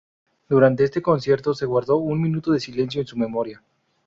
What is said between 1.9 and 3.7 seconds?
un minuto de silencio en su memoria.